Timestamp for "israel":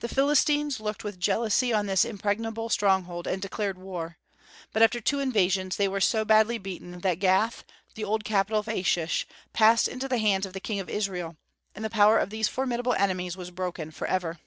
10.88-11.36